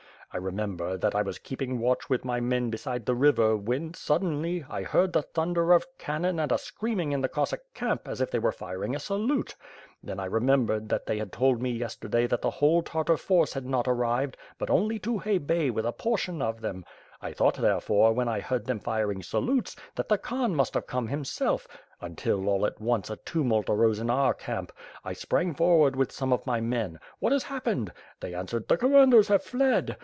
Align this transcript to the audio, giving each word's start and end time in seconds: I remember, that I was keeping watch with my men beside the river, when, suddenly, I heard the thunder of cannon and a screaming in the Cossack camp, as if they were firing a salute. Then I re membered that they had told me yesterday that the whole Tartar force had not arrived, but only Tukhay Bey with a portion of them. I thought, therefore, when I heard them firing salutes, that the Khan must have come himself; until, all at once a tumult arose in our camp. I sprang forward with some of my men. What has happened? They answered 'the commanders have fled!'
I 0.33 0.37
remember, 0.37 0.95
that 0.95 1.13
I 1.13 1.23
was 1.23 1.39
keeping 1.39 1.79
watch 1.79 2.09
with 2.09 2.23
my 2.23 2.39
men 2.39 2.69
beside 2.69 3.05
the 3.05 3.13
river, 3.15 3.57
when, 3.57 3.93
suddenly, 3.93 4.63
I 4.69 4.81
heard 4.83 5.11
the 5.11 5.23
thunder 5.23 5.73
of 5.73 5.85
cannon 5.97 6.39
and 6.39 6.53
a 6.53 6.57
screaming 6.57 7.11
in 7.11 7.19
the 7.19 7.27
Cossack 7.27 7.73
camp, 7.73 8.07
as 8.07 8.21
if 8.21 8.31
they 8.31 8.39
were 8.39 8.53
firing 8.53 8.95
a 8.95 8.99
salute. 8.99 9.55
Then 10.01 10.21
I 10.21 10.25
re 10.27 10.39
membered 10.39 10.87
that 10.87 11.05
they 11.05 11.17
had 11.17 11.33
told 11.33 11.61
me 11.61 11.71
yesterday 11.71 12.27
that 12.27 12.41
the 12.41 12.49
whole 12.49 12.81
Tartar 12.81 13.17
force 13.17 13.51
had 13.51 13.65
not 13.65 13.89
arrived, 13.89 14.37
but 14.57 14.69
only 14.69 14.99
Tukhay 14.99 15.37
Bey 15.45 15.69
with 15.69 15.85
a 15.85 15.91
portion 15.91 16.41
of 16.41 16.61
them. 16.61 16.85
I 17.21 17.33
thought, 17.33 17.55
therefore, 17.57 18.13
when 18.13 18.29
I 18.29 18.39
heard 18.39 18.63
them 18.65 18.79
firing 18.79 19.21
salutes, 19.21 19.75
that 19.95 20.07
the 20.07 20.17
Khan 20.17 20.55
must 20.55 20.75
have 20.75 20.87
come 20.87 21.07
himself; 21.09 21.67
until, 21.99 22.47
all 22.47 22.65
at 22.65 22.79
once 22.79 23.09
a 23.09 23.17
tumult 23.17 23.69
arose 23.69 23.99
in 23.99 24.09
our 24.09 24.33
camp. 24.33 24.71
I 25.03 25.11
sprang 25.11 25.53
forward 25.55 25.97
with 25.97 26.09
some 26.09 26.31
of 26.31 26.45
my 26.47 26.61
men. 26.61 27.01
What 27.19 27.33
has 27.33 27.43
happened? 27.43 27.91
They 28.21 28.33
answered 28.33 28.69
'the 28.69 28.77
commanders 28.77 29.27
have 29.27 29.43
fled!' 29.43 29.97